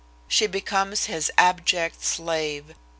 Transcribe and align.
She 0.27 0.47
becomes 0.47 1.05
his 1.05 1.31
abject 1.37 2.03
slave. 2.03 2.73